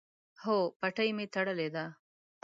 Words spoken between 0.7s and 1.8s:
پټۍ می تړلې